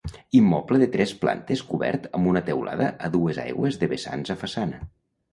Immoble 0.37 0.77
de 0.83 0.85
tres 0.93 1.11
plantes 1.25 1.59
cobert 1.73 2.07
amb 2.19 2.29
una 2.31 2.41
teulada 2.47 2.87
a 3.07 3.11
dues 3.17 3.41
aigües 3.43 3.77
de 3.83 3.91
vessants 3.93 4.33
a 4.35 4.37
façana. 4.45 4.81